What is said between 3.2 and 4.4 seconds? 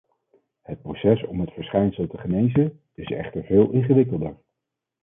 veel ingewikkelder.